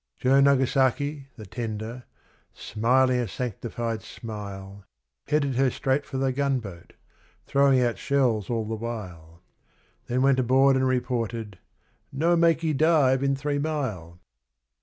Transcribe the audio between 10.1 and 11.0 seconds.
went aboard and